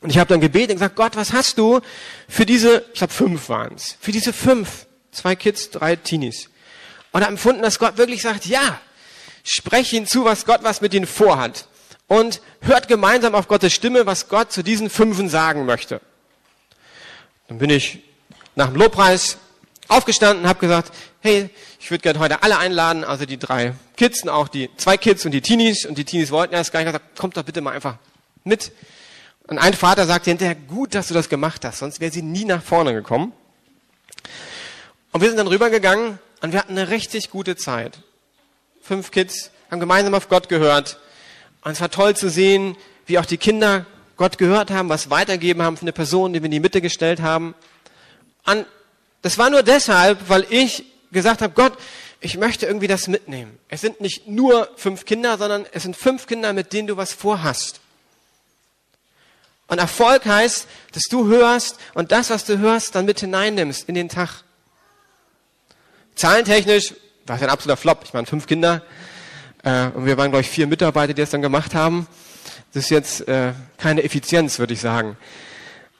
[0.00, 1.80] Und ich habe dann gebetet und gesagt, Gott, was hast du
[2.28, 6.50] für diese, ich glaube fünf waren es, für diese fünf, zwei Kids, drei Teenies.
[7.10, 8.80] Und habe empfunden, dass Gott wirklich sagt, ja,
[9.46, 11.68] Spreche ihnen zu, was Gott was mit ihnen vorhat.
[12.08, 16.00] Und hört gemeinsam auf Gottes Stimme, was Gott zu diesen Fünfen sagen möchte.
[17.48, 18.02] Dann bin ich
[18.54, 19.36] nach dem Lobpreis
[19.88, 20.92] aufgestanden und habe gesagt,
[21.24, 21.48] hey,
[21.80, 25.24] ich würde gerne heute alle einladen, also die drei Kids und auch die zwei Kids
[25.24, 25.86] und die Teenies.
[25.86, 27.96] Und die Teenies wollten erst gar nicht, gesagt, kommt doch bitte mal einfach
[28.44, 28.72] mit.
[29.46, 32.44] Und ein Vater sagte hinterher, gut, dass du das gemacht hast, sonst wäre sie nie
[32.44, 33.32] nach vorne gekommen.
[35.12, 38.00] Und wir sind dann rübergegangen und wir hatten eine richtig gute Zeit.
[38.82, 40.98] Fünf Kids haben gemeinsam auf Gott gehört.
[41.62, 43.86] Und es war toll zu sehen, wie auch die Kinder
[44.18, 47.22] Gott gehört haben, was weitergeben haben von der Person, die wir in die Mitte gestellt
[47.22, 47.54] haben.
[48.44, 48.66] Und
[49.22, 50.84] das war nur deshalb, weil ich
[51.14, 51.72] gesagt habe, Gott,
[52.20, 53.58] ich möchte irgendwie das mitnehmen.
[53.68, 57.14] Es sind nicht nur fünf Kinder, sondern es sind fünf Kinder, mit denen du was
[57.14, 57.80] vorhast.
[59.66, 63.94] Und Erfolg heißt, dass du hörst und das, was du hörst, dann mit hineinnimmst in
[63.94, 64.44] den Tag.
[66.14, 66.94] Zahlentechnisch
[67.26, 68.02] war es ein absoluter Flop.
[68.04, 68.82] Ich meine, fünf Kinder
[69.62, 72.06] äh, und wir waren, glaube ich, vier Mitarbeiter, die das dann gemacht haben.
[72.72, 75.16] Das ist jetzt äh, keine Effizienz, würde ich sagen.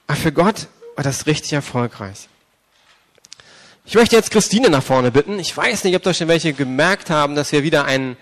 [0.06, 2.28] Aber für Gott war das richtig erfolgreich.
[3.86, 5.38] Ich möchte jetzt Christine nach vorne bitten.
[5.38, 8.16] Ich weiß nicht, ob da schon welche gemerkt haben, dass wir wieder ein,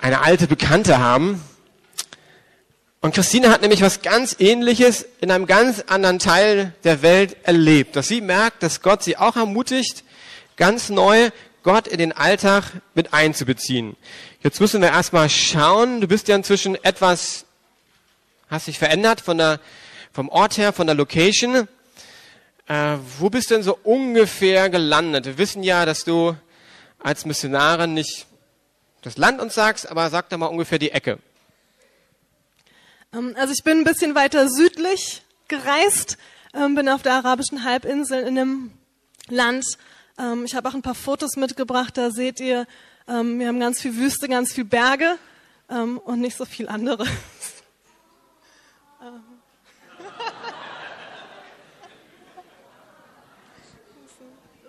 [0.00, 1.44] eine alte Bekannte haben.
[3.02, 7.94] Und Christine hat nämlich was ganz Ähnliches in einem ganz anderen Teil der Welt erlebt,
[7.94, 10.02] dass sie merkt, dass Gott sie auch ermutigt,
[10.56, 11.28] ganz neu
[11.62, 13.96] Gott in den Alltag mit einzubeziehen.
[14.42, 16.00] Jetzt müssen wir erstmal schauen.
[16.00, 17.44] Du bist ja inzwischen etwas,
[18.48, 19.60] hast dich verändert von der,
[20.14, 21.68] vom Ort her, von der Location.
[22.66, 25.26] Äh, wo bist du denn so ungefähr gelandet?
[25.26, 26.34] Wir wissen ja, dass du
[26.98, 28.26] als Missionarin nicht
[29.02, 31.18] das Land uns sagst, aber sag doch mal ungefähr die Ecke.
[33.12, 36.16] Ähm, also ich bin ein bisschen weiter südlich gereist,
[36.54, 38.72] ähm, bin auf der arabischen Halbinsel in einem
[39.28, 39.66] Land.
[40.18, 42.66] Ähm, ich habe auch ein paar Fotos mitgebracht, da seht ihr,
[43.06, 45.18] wir haben ganz viel Wüste, ganz viel Berge
[45.68, 47.06] und nicht so viel anderes.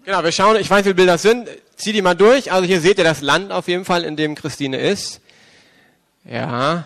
[0.06, 1.50] Genau, wir schauen, ich weiß, wie Bilder sind.
[1.78, 2.52] Zieh die mal durch.
[2.52, 5.20] Also hier seht ihr das Land auf jeden Fall, in dem Christine ist.
[6.24, 6.86] Ja.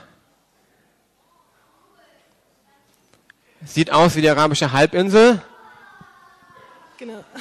[3.65, 5.41] Sieht aus wie die arabische Halbinsel.
[6.97, 7.23] Genau.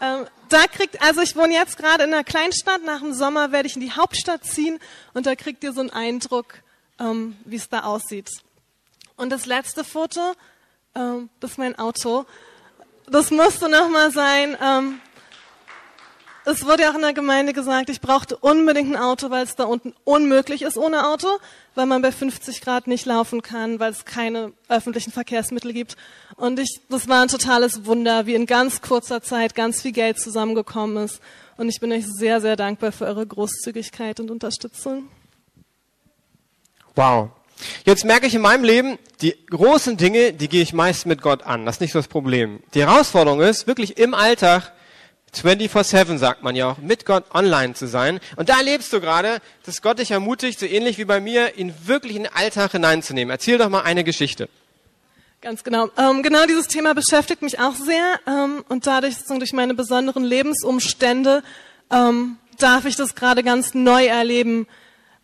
[0.00, 2.84] Ähm, da kriegt, also ich wohne jetzt gerade in einer Kleinstadt.
[2.84, 4.80] Nach dem Sommer werde ich in die Hauptstadt ziehen
[5.14, 6.56] und da kriegt ihr so einen Eindruck,
[6.98, 8.28] ähm, wie es da aussieht.
[9.16, 10.34] Und das letzte Foto,
[10.94, 12.26] ähm, das ist mein Auto.
[13.10, 14.56] Das musste nochmal sein.
[14.62, 15.00] Ähm,
[16.46, 19.64] es wurde auch in der Gemeinde gesagt, ich brauchte unbedingt ein Auto, weil es da
[19.64, 21.28] unten unmöglich ist ohne Auto,
[21.74, 25.96] weil man bei 50 Grad nicht laufen kann, weil es keine öffentlichen Verkehrsmittel gibt.
[26.36, 30.18] Und ich, das war ein totales Wunder, wie in ganz kurzer Zeit ganz viel Geld
[30.18, 31.20] zusammengekommen ist.
[31.56, 35.08] Und ich bin euch sehr, sehr dankbar für eure Großzügigkeit und Unterstützung.
[36.94, 37.30] Wow.
[37.84, 41.42] Jetzt merke ich in meinem Leben, die großen Dinge, die gehe ich meist mit Gott
[41.44, 41.66] an.
[41.66, 42.62] Das ist nicht so das Problem.
[42.74, 44.72] Die Herausforderung ist, wirklich im Alltag
[45.34, 48.20] 24-7 sagt man ja auch, mit Gott online zu sein.
[48.36, 51.74] Und da erlebst du gerade, dass Gott dich ermutigt, so ähnlich wie bei mir, ihn
[51.84, 53.30] wirklich in den Alltag hineinzunehmen.
[53.30, 54.48] Erzähl doch mal eine Geschichte.
[55.40, 55.90] Ganz genau.
[55.98, 58.20] Ähm, genau dieses Thema beschäftigt mich auch sehr.
[58.26, 61.42] Ähm, und dadurch, durch meine besonderen Lebensumstände,
[61.90, 64.66] ähm, darf ich das gerade ganz neu erleben,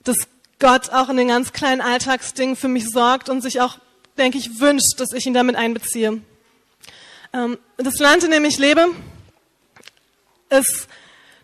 [0.04, 0.16] dass
[0.60, 3.78] Gott auch in den ganz kleinen Alltagsdingen für mich sorgt und sich auch,
[4.16, 6.20] denke ich, wünscht, dass ich ihn damit einbeziehe.
[7.32, 8.86] Ähm, das Land, in dem ich lebe,
[10.50, 10.88] ist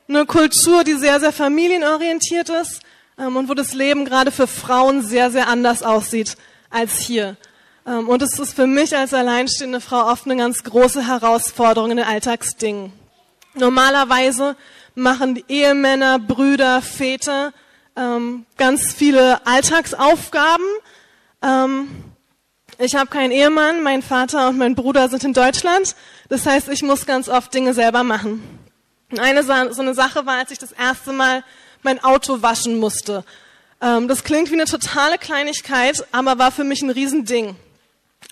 [0.08, 2.80] eine Kultur, die sehr, sehr familienorientiert ist
[3.18, 6.36] ähm, und wo das Leben gerade für Frauen sehr, sehr anders aussieht
[6.70, 7.36] als hier.
[7.86, 11.96] Ähm, und es ist für mich als alleinstehende Frau oft eine ganz große Herausforderung in
[11.98, 12.92] den Alltagsdingen.
[13.54, 14.56] Normalerweise
[14.94, 17.52] machen die Ehemänner, Brüder, Väter
[17.96, 20.66] ähm, ganz viele Alltagsaufgaben.
[21.42, 21.88] Ähm,
[22.78, 25.96] ich habe keinen Ehemann, mein Vater und mein Bruder sind in Deutschland.
[26.28, 28.42] Das heißt, ich muss ganz oft Dinge selber machen.
[29.16, 31.42] Eine so eine Sache war, als ich das erste Mal
[31.82, 33.24] mein Auto waschen musste.
[33.80, 37.56] Ähm, das klingt wie eine totale Kleinigkeit, aber war für mich ein Riesending.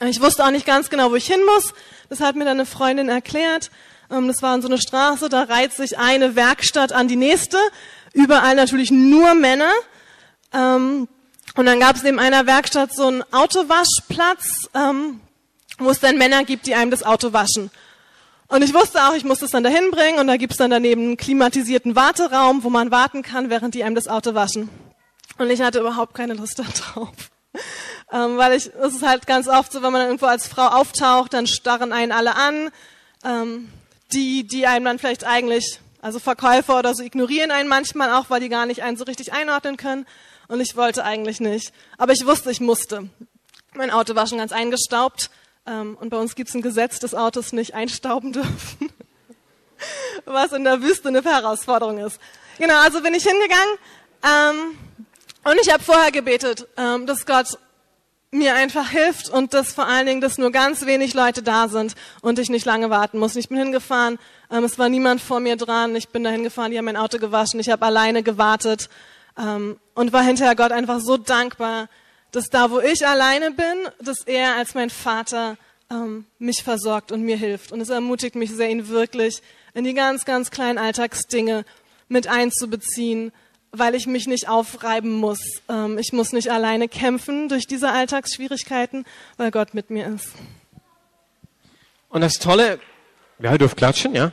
[0.00, 1.72] Ich wusste auch nicht ganz genau, wo ich hin muss.
[2.08, 3.70] Das hat mir dann eine Freundin erklärt.
[4.10, 7.58] Ähm, das war in so eine Straße, da reiht sich eine Werkstatt an die nächste.
[8.14, 9.70] Überall natürlich nur Männer.
[10.52, 11.06] Ähm,
[11.56, 14.68] und dann gab es neben einer Werkstatt so einen Autowaschplatz,
[15.78, 17.70] wo es dann Männer gibt, die einem das Auto waschen.
[18.48, 21.02] Und ich wusste auch, ich muss es dann dahin bringen und da gibt's dann daneben
[21.02, 24.68] einen klimatisierten Warteraum, wo man warten kann, während die einem das Auto waschen.
[25.38, 26.58] Und ich hatte überhaupt keine Lust
[26.94, 27.10] darauf.
[28.12, 31.32] ähm, weil ich, es ist halt ganz oft so, wenn man irgendwo als Frau auftaucht,
[31.32, 32.70] dann starren einen alle an.
[33.24, 33.70] Ähm,
[34.12, 38.40] die, die einem dann vielleicht eigentlich, also Verkäufer oder so ignorieren einen manchmal auch, weil
[38.40, 40.04] die gar nicht einen so richtig einordnen können.
[40.48, 41.72] Und ich wollte eigentlich nicht.
[41.96, 43.08] Aber ich wusste, ich musste.
[43.74, 45.30] Mein Auto war schon ganz eingestaubt.
[45.66, 48.92] Ähm, und bei uns gibt es ein Gesetz, dass Autos nicht einstauben dürfen,
[50.26, 52.20] was in der Wüste eine Herausforderung ist.
[52.58, 53.78] Genau, also bin ich hingegangen
[54.22, 54.78] ähm,
[55.44, 57.58] und ich habe vorher gebetet, ähm, dass Gott
[58.34, 61.94] mir einfach hilft und dass vor allen Dingen, dass nur ganz wenig Leute da sind
[62.20, 63.36] und ich nicht lange warten muss.
[63.36, 64.18] Ich bin hingefahren,
[64.54, 67.18] ähm, es war niemand vor mir dran, ich bin da hingefahren, die haben mein Auto
[67.18, 68.88] gewaschen, ich habe alleine gewartet
[69.38, 71.88] ähm, und war hinterher Gott einfach so dankbar,
[72.30, 75.56] dass da, wo ich alleine bin, dass er als mein Vater
[75.90, 77.72] ähm, mich versorgt und mir hilft.
[77.72, 79.42] Und es ermutigt mich sehr, ihn wirklich
[79.74, 81.64] in die ganz, ganz kleinen Alltagsdinge
[82.08, 83.32] mit einzubeziehen
[83.76, 85.40] weil ich mich nicht aufreiben muss.
[85.68, 89.04] Ähm, ich muss nicht alleine kämpfen durch diese Alltagsschwierigkeiten,
[89.36, 90.28] weil Gott mit mir ist.
[92.08, 92.78] Und das Tolle,
[93.38, 94.32] ja, ihr dürft klatschen, ja.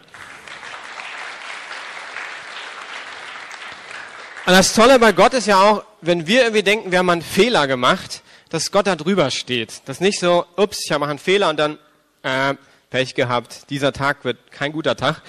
[4.46, 7.22] Und das Tolle bei Gott ist ja auch, wenn wir irgendwie denken, wir haben einen
[7.22, 9.82] Fehler gemacht, dass Gott da drüber steht.
[9.86, 11.78] Das nicht so, ups, ich habe einen Fehler und dann,
[12.24, 12.56] äh,
[12.90, 15.22] Pech gehabt, dieser Tag wird kein guter Tag.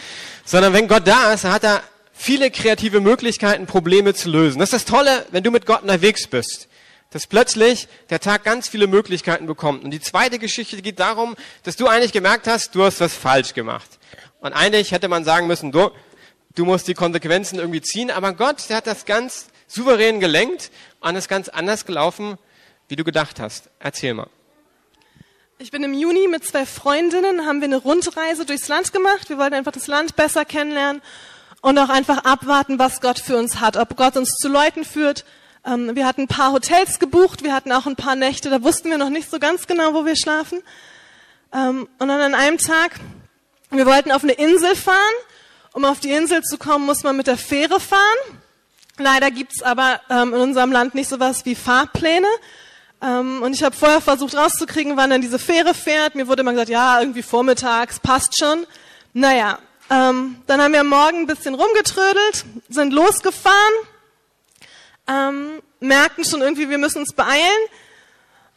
[0.44, 1.82] Sondern wenn Gott da ist, hat er
[2.12, 4.58] viele kreative Möglichkeiten, Probleme zu lösen.
[4.58, 6.68] Das ist das Tolle, wenn du mit Gott unterwegs bist.
[7.12, 9.85] Dass plötzlich der Tag ganz viele Möglichkeiten bekommt.
[9.85, 13.55] Und die zweite Geschichte geht darum, dass du eigentlich gemerkt hast, du hast was falsch
[13.55, 13.98] gemacht.
[14.40, 15.90] Und eigentlich hätte man sagen müssen, du,
[16.55, 18.11] du musst die Konsequenzen irgendwie ziehen.
[18.11, 20.70] Aber Gott, der hat das ganz souverän gelenkt
[21.01, 22.38] und ist ganz anders gelaufen,
[22.88, 23.70] wie du gedacht hast.
[23.79, 24.29] Erzähl mal.
[25.59, 29.29] Ich bin im Juni mit zwei Freundinnen, haben wir eine Rundreise durchs Land gemacht.
[29.29, 31.03] Wir wollten einfach das Land besser kennenlernen
[31.61, 35.25] und auch einfach abwarten, was Gott für uns hat, ob Gott uns zu Leuten führt.
[35.64, 38.90] Ähm, wir hatten ein paar Hotels gebucht, wir hatten auch ein paar Nächte, da wussten
[38.90, 40.62] wir noch nicht so ganz genau, wo wir schlafen.
[41.53, 42.98] Ähm, und dann an einem Tag,
[43.70, 44.96] wir wollten auf eine Insel fahren.
[45.75, 48.01] Um auf die Insel zu kommen, muss man mit der Fähre fahren.
[48.98, 52.27] Leider gibt's aber ähm, in unserem Land nicht sowas wie Fahrpläne.
[53.01, 56.14] Ähm, und ich habe vorher versucht rauszukriegen, wann dann diese Fähre fährt.
[56.14, 58.66] Mir wurde immer gesagt, ja, irgendwie vormittags, passt schon.
[59.14, 59.59] Naja,
[59.90, 63.75] ähm, dann haben wir am Morgen ein bisschen rumgetrödelt, sind losgefahren,
[65.08, 67.42] ähm, merkten schon irgendwie, wir müssen uns beeilen.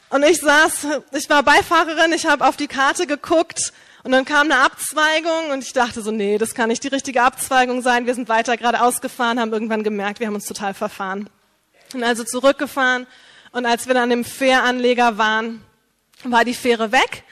[0.09, 4.51] Und ich saß, ich war Beifahrerin, ich habe auf die Karte geguckt und dann kam
[4.51, 8.05] eine Abzweigung und ich dachte so, nee, das kann nicht die richtige Abzweigung sein.
[8.05, 11.29] Wir sind weiter geradeaus gefahren, haben irgendwann gemerkt, wir haben uns total verfahren.
[11.93, 13.07] Und also zurückgefahren
[13.51, 15.63] und als wir dann im Fähranleger waren,
[16.23, 17.23] war die Fähre weg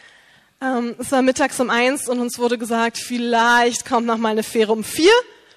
[0.63, 4.43] ähm, es war mittags um eins und uns wurde gesagt, vielleicht kommt noch mal eine
[4.43, 5.11] Fähre um vier,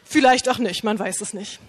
[0.04, 1.60] vielleicht auch nicht, man weiß es nicht.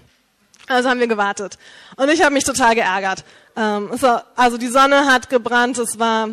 [0.68, 1.58] Also haben wir gewartet.
[1.96, 3.24] Und ich habe mich total geärgert.
[3.56, 6.30] Ähm, war, also die Sonne hat gebrannt, es war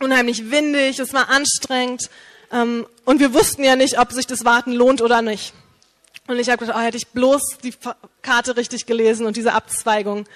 [0.00, 2.10] unheimlich windig, es war anstrengend.
[2.52, 5.54] Ähm, und wir wussten ja nicht, ob sich das Warten lohnt oder nicht.
[6.28, 7.74] Und ich habe gedacht, oh, hätte ich bloß die
[8.20, 10.26] Karte richtig gelesen und diese Abzweigung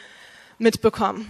[0.59, 1.29] mitbekommen.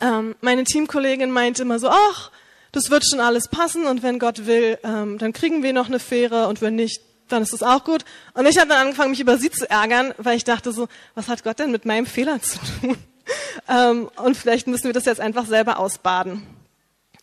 [0.00, 2.30] Ähm, meine Teamkollegin meinte immer so, ach,
[2.72, 6.00] das wird schon alles passen und wenn Gott will, ähm, dann kriegen wir noch eine
[6.00, 7.00] Fähre und wenn nicht,
[7.32, 8.04] dann ist das auch gut.
[8.34, 11.28] Und ich habe dann angefangen, mich über sie zu ärgern, weil ich dachte so, was
[11.28, 12.96] hat Gott denn mit meinem Fehler zu tun?
[13.68, 16.46] ähm, und vielleicht müssen wir das jetzt einfach selber ausbaden.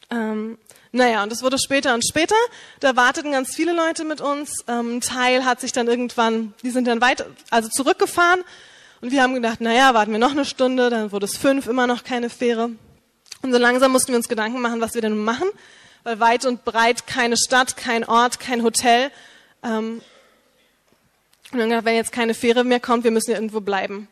[0.10, 0.58] Ähm,
[0.92, 2.36] naja, und es wurde später und später.
[2.80, 4.64] Da warteten ganz viele Leute mit uns.
[4.68, 8.42] Ähm, ein Teil hat sich dann irgendwann, die sind dann weit, also zurückgefahren.
[9.02, 11.88] Und wir haben gedacht, naja, warten wir noch eine Stunde, dann wurde es fünf, immer
[11.88, 12.72] noch keine Fähre.
[13.42, 15.48] Und so langsam mussten wir uns Gedanken machen, was wir denn machen,
[16.04, 19.12] weil weit und breit keine Stadt, kein Ort, kein Hotel.
[19.64, 20.02] Ähm,
[21.52, 24.08] und dann gedacht, wenn jetzt keine Fähre mehr kommt, wir müssen ja irgendwo bleiben.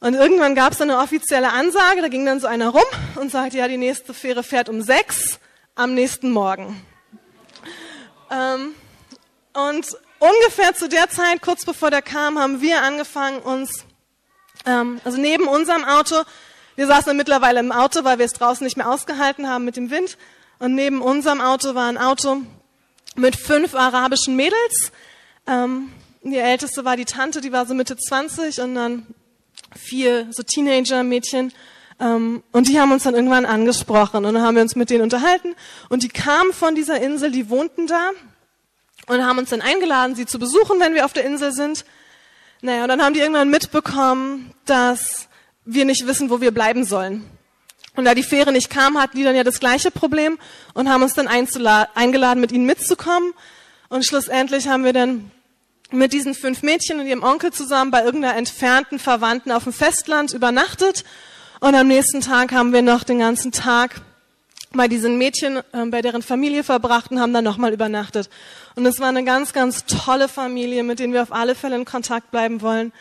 [0.00, 3.56] Und irgendwann gab es eine offizielle Ansage, da ging dann so einer rum und sagte,
[3.56, 5.38] ja, die nächste Fähre fährt um sechs
[5.74, 6.80] am nächsten Morgen.
[8.30, 8.74] Ähm,
[9.54, 13.84] und ungefähr zu der Zeit, kurz bevor der kam, haben wir angefangen, uns,
[14.66, 16.24] ähm, also neben unserem Auto
[16.76, 19.76] wir saßen dann mittlerweile im Auto, weil wir es draußen nicht mehr ausgehalten haben mit
[19.76, 20.18] dem Wind.
[20.58, 22.42] Und neben unserem Auto war ein Auto
[23.16, 24.92] mit fünf arabischen Mädels.
[25.46, 29.06] Ähm, die älteste war die Tante, die war so Mitte 20 und dann
[29.76, 31.52] vier so Teenager-Mädchen.
[31.98, 35.02] Ähm, und die haben uns dann irgendwann angesprochen und dann haben wir uns mit denen
[35.02, 35.54] unterhalten.
[35.88, 38.10] Und die kamen von dieser Insel, die wohnten da
[39.06, 41.84] und haben uns dann eingeladen, sie zu besuchen, wenn wir auf der Insel sind.
[42.60, 45.28] Naja, und dann haben die irgendwann mitbekommen, dass
[45.64, 47.24] wir nicht wissen, wo wir bleiben sollen.
[47.96, 50.38] Und da die Fähre nicht kam, hatten die dann ja das gleiche Problem
[50.74, 53.32] und haben uns dann eingeladen, mit ihnen mitzukommen.
[53.88, 55.30] Und schlussendlich haben wir dann
[55.90, 60.32] mit diesen fünf Mädchen und ihrem Onkel zusammen bei irgendeiner entfernten Verwandten auf dem Festland
[60.32, 61.04] übernachtet.
[61.60, 64.00] Und am nächsten Tag haben wir noch den ganzen Tag
[64.72, 68.28] bei diesen Mädchen, äh, bei deren Familie verbracht und haben dann nochmal übernachtet.
[68.74, 71.84] Und es war eine ganz, ganz tolle Familie, mit denen wir auf alle Fälle in
[71.84, 72.92] Kontakt bleiben wollen.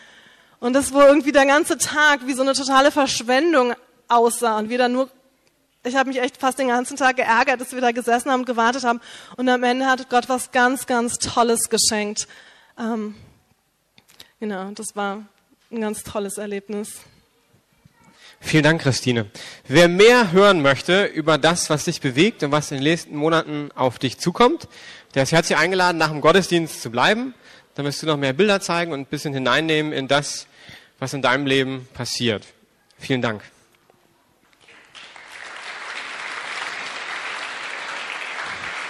[0.59, 3.73] Und das, wo irgendwie der ganze Tag wie so eine totale Verschwendung
[4.07, 5.09] aussah und wir dann nur,
[5.83, 8.83] ich habe mich echt fast den ganzen Tag geärgert, dass wir da gesessen haben gewartet
[8.83, 9.01] haben.
[9.37, 12.27] Und am Ende hat Gott was ganz, ganz Tolles geschenkt.
[12.77, 13.15] Ähm,
[14.39, 15.25] genau, das war
[15.71, 17.01] ein ganz tolles Erlebnis.
[18.39, 19.27] Vielen Dank, Christine.
[19.67, 23.69] Wer mehr hören möchte über das, was dich bewegt und was in den nächsten Monaten
[23.73, 24.67] auf dich zukommt,
[25.15, 27.33] der ist herzlich eingeladen, nach dem Gottesdienst zu bleiben.
[27.73, 30.47] Dann wirst du noch mehr Bilder zeigen und ein bisschen hineinnehmen in das,
[30.99, 32.43] was in deinem Leben passiert.
[32.99, 33.41] Vielen Dank.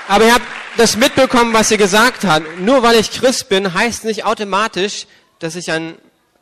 [0.08, 0.46] Aber ihr habt
[0.78, 2.44] das mitbekommen, was sie gesagt hat.
[2.60, 5.08] Nur weil ich Christ bin, heißt nicht automatisch,
[5.40, 5.98] dass ich einen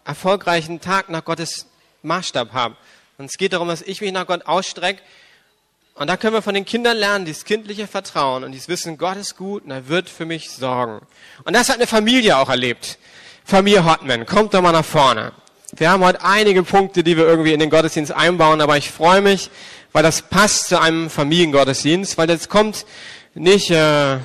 [0.05, 1.67] erfolgreichen Tag nach Gottes
[2.01, 2.75] Maßstab habe.
[3.17, 5.01] Und es geht darum, dass ich mich nach Gott ausstrecke.
[5.95, 9.15] Und da können wir von den Kindern lernen, dieses kindliche Vertrauen und dieses Wissen, Gott
[9.15, 11.05] ist gut und er wird für mich sorgen.
[11.45, 12.97] Und das hat eine Familie auch erlebt.
[13.45, 15.31] Familie Hotman, kommt doch mal nach vorne.
[15.75, 19.21] Wir haben heute einige Punkte, die wir irgendwie in den Gottesdienst einbauen, aber ich freue
[19.21, 19.49] mich,
[19.91, 22.85] weil das passt zu einem Familiengottesdienst, weil jetzt kommt
[23.35, 24.17] nicht äh,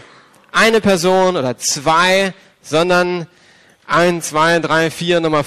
[0.52, 3.26] eine Person oder zwei, sondern
[3.86, 5.44] ein, zwei, drei, vier, Nummer